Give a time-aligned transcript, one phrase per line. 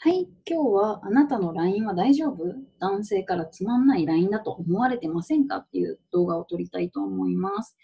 [0.00, 2.54] はい、今日はあなたの LINE は大丈夫？
[2.78, 5.56] 男性からつまんない LINE だと思われてませんか？
[5.56, 7.76] っていう動画を撮りたいと思います。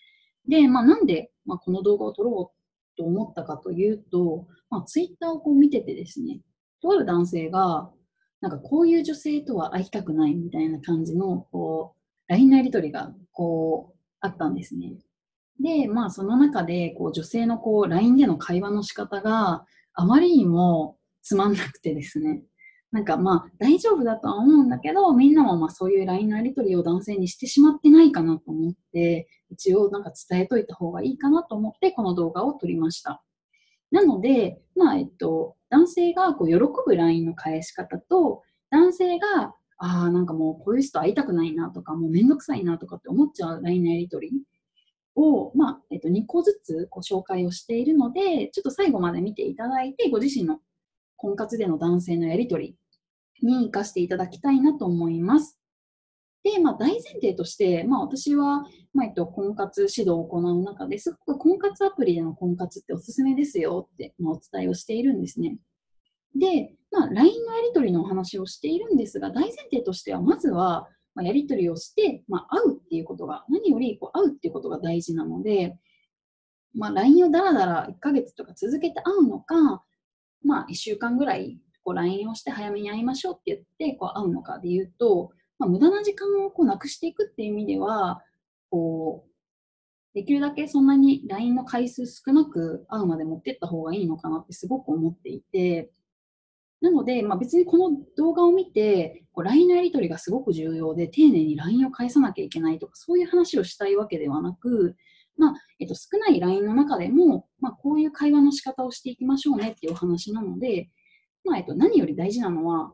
[0.48, 6.38] で、まあ、なんで、まあ、この動画を撮ろうと思ったかというと、まあ、Twitter をこう見ててですね、
[6.80, 7.90] とある男性が、
[8.40, 14.92] なんかこういう女性とは会いたくないみたいな感じの、こう、LINE のやり取りが、こう、あったんですね。
[15.60, 22.42] で、まあ、その中で、こう、女性のこう、LINE での会話の仕方があまりにもつまんなくてですね。
[22.92, 33.24] なんかまあ大丈夫だとは思うんだけど、みんなもまあそういう LINE のやり取りを男性にしてしまってないかなと思って、一応なんか伝えといた方がいいかなと思ってこの動画を撮りました。
[33.90, 36.56] なので、まあえっと、男性がこう喜
[36.86, 44.42] ぶ LINE の返し方と、男性が、ああ、なんかもうこういう人会いたくないなとか、もうめんどくさいなとかって思っちゃう LINE のやり取り
[45.16, 50.58] を、まあえっと、2個ずつご紹介をしているので、ちょっと最後まで見ていただいて、ご自身の
[51.24, 52.76] 婚活での男性のやり取
[53.42, 55.58] りに生かしていただきたいなと思います。
[56.42, 65.56] で、まあ、大前提として、まあ、私は、まあ、えっと、婚活指導を行う中ですごく婚活アプリでの婚活っておすすめですよって、まあ、お伝えをしているんですね。
[66.38, 75.78] で、まあ、LINE のやり取りのお話をしているんですが、大前提としては、まずは、まあ、やり取りをして、まあ、会うっていうことが、何よりこう会うっていうことが大事なので、
[76.74, 79.82] まあ、LINE をだらだら1ヶ月とか続けて会うのか、
[80.44, 88.22] まあ、1週間ぐらいこう LINE をして早めに会いましょうって言ってこう会うのかで言うと、まあ、無駄な時間をこうなくしていくっていう意味では
[88.70, 89.30] こう
[90.14, 95.90] できるだけそんなに LINE の回数少なく会うまで持ってった方がいいのかなってすごく思っていて
[96.80, 104.94] なので、まあ、別にこの動画を見てこう LINE のやり取りがすごく重要で丁寧に LINE を返さなきゃいけないとかそういう話をしたいわけではなく
[105.36, 110.90] まあ、えっと、少ない LINE の中でも、まあ、こういう会話の仕方をしていきましょうねっていうお話なので、
[111.44, 112.92] まあ、えっと、何より大事なのは、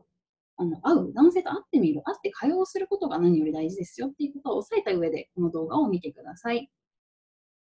[0.57, 6.69] あの会う、男性と会ってみる、会って会話をすることが何より大事ですよっていうことを押さえた上で、この動画を見てください。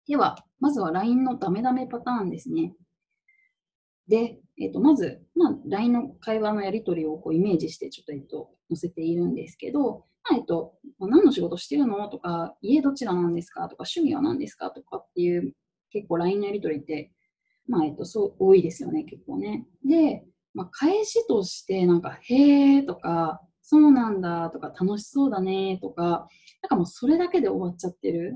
[0.08, 2.74] では、まずは LINE のダメダメパターンですね。
[4.08, 12.10] で、えっと、まず、まあ、LINE の会話のやり取りをこうイメージして、ちょっと、えっと、載せているんですけど、えっと、何の仕事してるの？
[12.10, 13.68] とか、家どちらなんですか？
[13.70, 14.72] とか、趣味は何ですか？
[14.72, 15.54] とかっていう、
[15.90, 17.12] 結構 LINE のやり取りって、
[17.68, 19.66] まあ、えっと、そう多いですよね、結構ね。
[19.86, 26.28] で、まあ、返しとして、なんか、へーとか、そうなんだとか、楽しそうだねとか、
[26.62, 28.36] なんかもうそれだけで終わっちゃってる。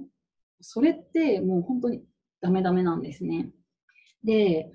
[0.59, 2.03] それってもう本当に
[2.41, 3.49] ダメダメなんですね。
[4.23, 4.71] で、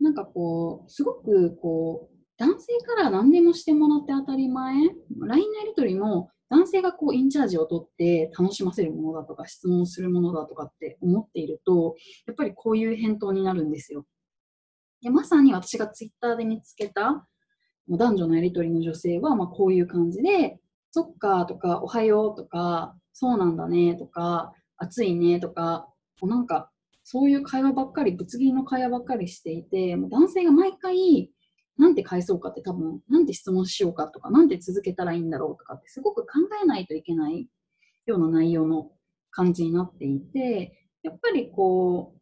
[0.00, 2.11] なんかこう、すごくこう、
[2.42, 11.94] 男性から何でもしてもらって当たり前 ?LINE のやり取りも男性がこうインチャージを取って楽しませるものだとか質問するものだとかって思っていると、
[12.26, 14.06] やっぱりこういう返答になるんですよ。
[15.02, 17.28] でまさに私がツイッターで見つけた
[17.88, 20.58] 男女のやり取りの女性はまこういう感じで、
[20.90, 25.86] そっかとか、おはようとか、そうなんだねとか、暑いねとか、
[26.20, 26.72] もうなんか
[27.04, 31.30] そういう会話ばっかり、ぶつ切りの会話ばっかりしていて、もう男性が毎回
[31.78, 36.28] なんて返そうかって多分、なんて質問しようかとか、なんて続けたらいいんだろうとかってすごく考
[36.62, 37.48] えないといけない
[38.06, 38.90] ような内容の
[39.30, 42.20] 感じになっていて、やっぱりこう、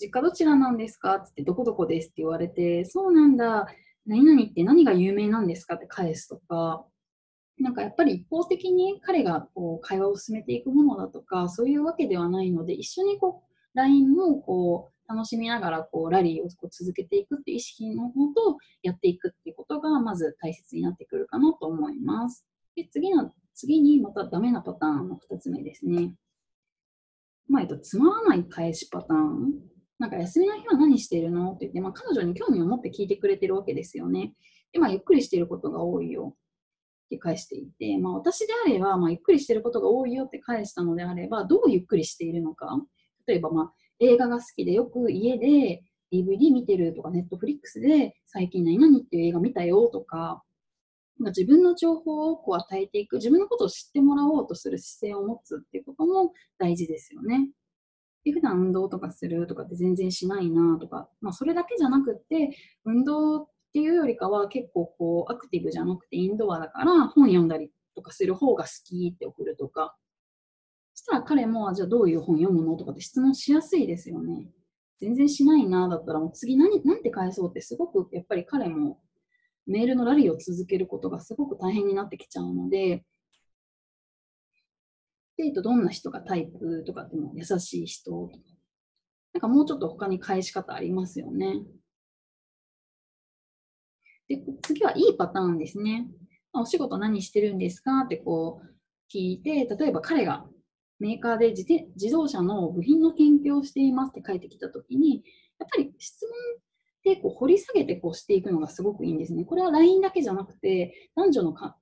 [0.00, 1.16] 実家どちらなんですか？
[1.16, 2.06] ってって、どこどこです？
[2.06, 3.66] って言われて、そうなんだ、
[4.06, 5.74] 何々って何が有名なんですか？
[5.76, 6.84] って返すとか、
[7.58, 22.46] なんかやっぱり一方的に彼がこう会話を進めていくものだとか、そういうわけではないので、一緒にこう LINE もこう楽しみながらこうラリーをこう続けていくっていう意識のもとやっていくっていうことがまず大切になってくるかなと思います。
[22.76, 26.14] で次の次にまたダメなパターンの2つ目ですね。
[27.48, 29.52] まあ、えっと、つまらない返しパターン。
[29.98, 31.52] なんか休みの日は何してるの？
[31.52, 34.32] って言って、まあ、彼女に興味を持って聞いてくれてるわけですよね。
[34.72, 42.80] で、まあ、ゆっくりしてることが多いよって返していて、まあ、私であれば、まあ、ゆっくりしてることが多いよって返したのであれば、どうゆっくりしているのか。
[43.26, 45.82] 例えば、まあ、映画が好きでよく家で
[46.12, 50.42] DVD 見てるとか、ネットフリックスで最近何々っていう映画見たよとか、
[51.18, 57.48] 自分の情報をこう与えていく、自分のことを知ってもらおうとする姿勢を持つっていうことも大事ですよね。
[58.24, 62.50] で普段運動とかするとかって全然しないなとか、まあ、それだけじゃなくて、
[62.84, 69.96] 運動っていうよりかは結構こうアクティブじゃなくてインドアだから本読んだりとかする方が好きって送るとか、
[71.02, 74.46] したら彼も、じゃあどういう本読むのとかって質問しやすいですよね。
[75.00, 79.00] 全然しないな、だったらもう次何、なんて返そうってすごくやっぱり彼も
[79.66, 83.04] メールのラリーを続けることがすごく大変になってきちゃうので、
[85.38, 88.32] デートどんな人がタイプとかっても優しい人とか、
[89.34, 91.62] なんかもうちょっと他に返し方ありますよね。
[94.28, 96.06] で、次はいいパターンですね。
[96.52, 98.02] お仕事何してるんですか？
[98.04, 98.66] ってこう
[99.12, 100.46] 聞いて、例えば彼が
[101.02, 101.66] メーカーで自
[101.96, 105.24] 自動車の部品の研究をしていますって書いてきたときに、
[105.58, 106.24] やっぱり質
[107.04, 109.44] 問でこう掘り下げてこうしていくのがすごくいいんですね。
[109.44, 111.76] これは LINE だけじゃなくて、男女のか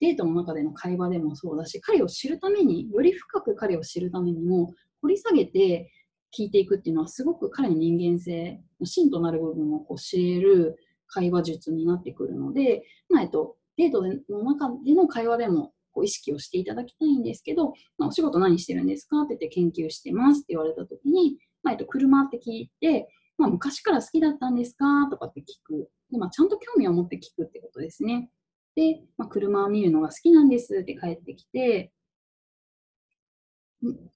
[0.00, 5.92] デートの中での会話でもそうだし、彼を知るために、より深く彼を知るためにも、掘り下げて
[6.36, 10.76] 聞いていくっていうのは、すごく彼の人間性の芯となる部分をこう知れる
[11.06, 19.22] 会話術になってくるので、まあえっと、デートの中での会話でもこう意識をしていただきたいんですけど、まあ、お仕事何してるんですか？
[19.22, 23.08] って言って研究してますって言われたときに、まあえっと、車って聞いて、
[23.38, 25.08] まあ、昔から好きだったんですか？
[25.10, 25.88] とかって聞く。
[26.10, 28.30] でまあ、ちゃんと興味を持って聞くってことですね。
[28.74, 31.92] で、まあ、車を見るのが好きなんですって帰ってきて、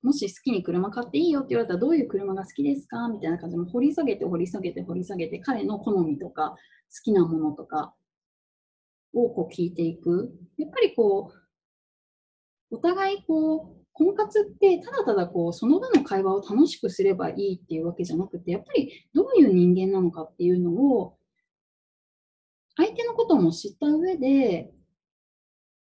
[0.03, 3.09] もし好きに車買っていいよって言われたらどういう車が好きですか？
[3.09, 6.51] みたいな感じで掘り下げて掘り下げて掘り下げて彼の好みとか
[6.95, 7.95] 好きなものとか
[9.15, 10.35] をこう聞いていく。
[10.59, 11.44] やっぱりこう、
[12.75, 21.17] お互いこう、婚活ってただただこうその場の会話を楽しくすればいいっていうわけじゃなくてやっぱりどういう人間なのかっていうのを
[22.77, 24.73] 相手のことも知った上で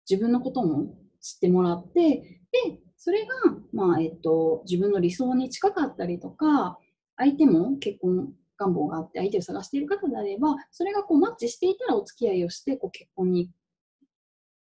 [0.10, 3.30] 自分のことも知ってもらってでそれが、
[3.72, 6.78] まあえっと、自分の理想に近かったりとか
[7.16, 13.50] 相手も結婚願望があって相手を探している方であればそれがこうマッチしていたらお付き合いをしてこう結婚に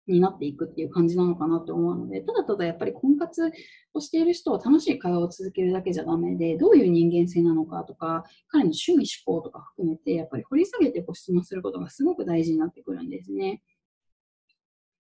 [0.07, 3.51] になっていくっていう感じなのかなと思うので、ただただやっぱり婚活
[3.94, 13.62] をしている人は楽しい会話を続けるだけじゃダメで、どういう人間性なのかとか、彼の趣味思考とか含めて、やっぱり掘り下げてご質問することがすごく大事になってくるんですね。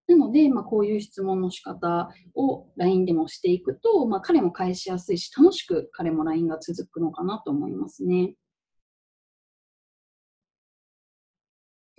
[0.07, 8.33] なので、まあ、こういう質問の仕方を LINE でもしていくと、まあ、彼も返しやすいし、楽しく彼も LINE が続くのかなと思いますね。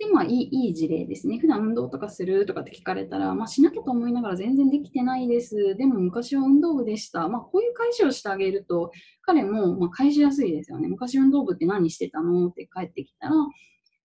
[0.05, 1.37] で、まあ、いいいい事例ですね。
[1.39, 5.75] 普段運動とかするとかって聞かれたら、まあ、しなきゃと思いながら全然できてないです。
[5.75, 7.27] でも昔は運動部でした。
[7.29, 8.91] まあ、こういう返しをしてあげると、
[9.21, 10.87] 彼もま返しやすいですよね。
[10.87, 12.47] 昔運動部って何してたの？
[12.47, 13.35] って帰ってきたら、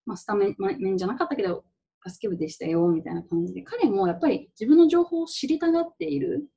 [0.06, 1.64] まあ、スタメン、面じゃなかったけど、
[2.04, 6.48] バスケ部でしたよ、みたいな感じで、彼もやっぱり自分の情報を知りたがっている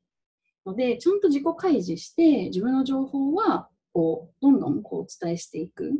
[0.65, 5.91] ので、ちゃんと自己開示して、自分の情報は、こう、どんどんこうお伝えしていく。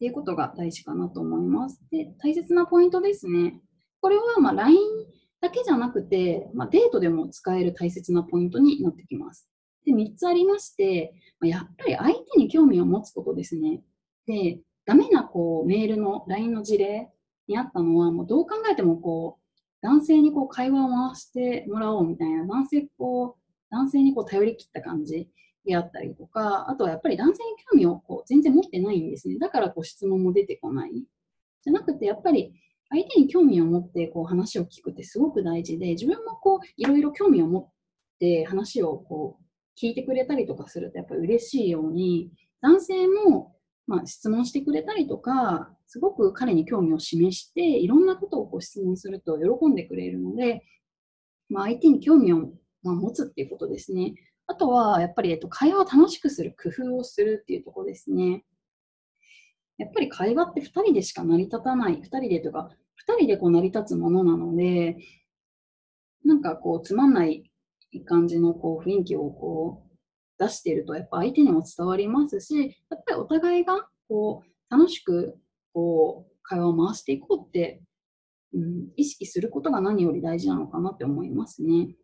[0.00, 1.78] っていうことが大事かなと思います。
[1.90, 3.60] で、大切なポイントですね。
[4.00, 4.78] これはま LINE
[5.42, 9.46] だけじゃなくて、まあ、デートでも使える大切なポイントになってきます。
[9.84, 13.82] で、3つありまして、まやっぱり相手に興味を持つことですね。
[14.26, 17.10] で、ダメなこうメールの LINE の事例
[17.46, 25.28] にあったのは、もうどう考えてもこう、男性にこう会話を回してもらおうみたいな、男性こう、男性にこう頼り切った感じ
[25.64, 29.38] であったりとか、あとはやっぱり男性に興味をこう全然持ってないんですね。
[29.38, 30.92] だからこう質問も出てこない。
[31.62, 32.52] じゃなくて、やっぱり
[32.88, 37.68] 相手に興味を持ってこう話を聞くってすごく大事で、自分もこういろいろ興味を持っ
[38.18, 42.30] て話をこう聞いてくれたりとかするとやっぱり嬉しいように、
[42.62, 50.62] 男性もまあ質問してくれたりとか、すごく彼に興味を示して、いろんなことをこう質問すると喜んでくれるので、
[51.48, 52.52] まあ、相手に興味を
[52.82, 54.14] ま持つっていうことですね。
[54.50, 58.44] あとは、やっぱり、えっと、会話を楽しくする工夫をするっていうところですね。
[59.78, 62.68] やっぱり会話って2人でしか成り立たない、2人でとか、
[63.08, 64.96] 2人でこう成り立つものなので、
[66.24, 67.48] なんかこう、つまんない
[68.06, 75.38] 感じのこう雰囲気をこう出していると、やっぱ相手にも伝わりますし、やっぱりお互いがこう楽しく
[75.72, 77.80] こう会話を回していこうって、
[78.52, 81.94] うん、意識することが何より大事なのかなって思いますね。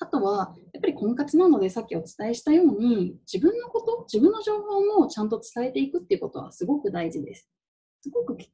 [0.00, 7.50] あとは、やっぱり婚活なのでさっきお伝えしたように、自分のこと、自分の情報もちゃんと伝えていくっていうことはすごく大事です。
[8.00, 8.46] すごく聞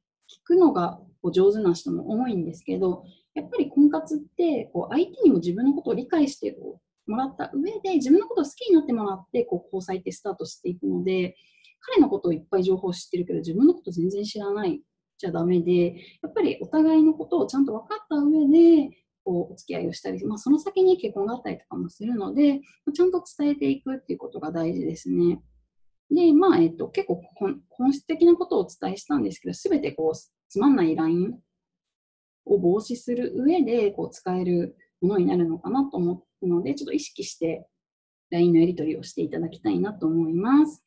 [0.43, 6.57] くのがこう上手な人も多いんですけど、やっぱり婚活ってこう相手にも自分のことを理解して
[7.05, 11.37] もらった上で、自分のことを好きになってもらってこう交際ってスタートしていくので、
[11.79, 14.81] 彼のことをいっぱい情報を知ってるけど、自分のこと全然知らない
[15.17, 18.89] じゃダメで、やっぱりお互いのことをちゃんと分かった上で、
[19.27, 22.61] こうお付き合いをしたり、まあ、その先に結婚があったりとかもするので、
[22.93, 25.41] ちゃんと伝えていくっていうことが大事ですね。
[26.09, 27.21] で、まあ、えっと、結構
[27.69, 31.37] 本質的なことをお伝えしたんですけど、すべてこう、つまんない LINE
[32.45, 37.67] を防止する上で、こう、使えるものになるのかなと思うので、ちょっと意識して
[38.31, 40.86] LINE のやり取りをしていただきたいなと思います。